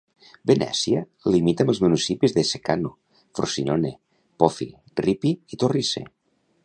[0.51, 1.01] Venècia
[1.33, 2.93] limita amb els municipis de Ceccano,
[3.41, 3.93] Frosinone,
[4.45, 4.69] Pofi,
[5.05, 6.05] Ripi i Torrice.